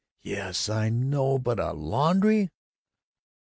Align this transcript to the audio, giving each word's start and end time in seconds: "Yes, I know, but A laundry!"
"Yes, 0.23 0.67
I 0.67 0.89
know, 0.89 1.37
but 1.37 1.59
A 1.59 1.73
laundry!" 1.73 2.49